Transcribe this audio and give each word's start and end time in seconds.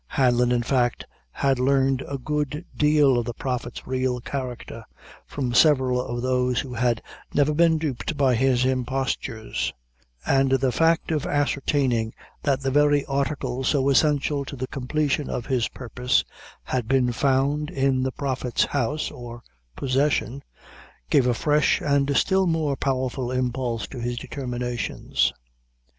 Hanlon, 0.07 0.51
in 0.51 0.63
fact, 0.63 1.05
had 1.29 1.59
learned 1.59 2.03
a 2.09 2.17
good 2.17 2.65
deal 2.75 3.19
of 3.19 3.25
the 3.27 3.35
Prophet's 3.35 3.85
real 3.85 4.19
character, 4.19 4.83
from 5.27 5.53
several 5.53 6.01
of 6.03 6.23
those 6.23 6.59
who 6.61 6.73
had 6.73 7.03
never 7.35 7.53
been 7.53 7.77
duped 7.77 8.17
by 8.17 8.33
his 8.33 8.65
impostures; 8.65 9.71
and 10.25 10.53
the 10.53 10.71
fact 10.71 11.11
of 11.11 11.27
ascertaining 11.27 12.15
that 12.41 12.61
the 12.61 12.71
very 12.71 13.05
article 13.05 13.63
so 13.63 13.89
essential 13.91 14.43
to 14.43 14.55
the 14.55 14.65
completion 14.65 15.29
of 15.29 15.45
his 15.45 15.67
purpose, 15.67 16.25
had 16.63 16.87
been 16.87 17.11
found 17.11 17.69
in 17.69 18.01
the 18.01 18.11
Prophet's 18.11 18.65
house 18.65 19.11
or 19.11 19.43
possession, 19.75 20.41
gave 21.11 21.27
a 21.27 21.35
fresh 21.35 21.79
and 21.79 22.17
still 22.17 22.47
more 22.47 22.75
powerful 22.75 23.29
impulse 23.31 23.85
to 23.85 23.99
his 24.01 24.17
determinations. 24.17 25.31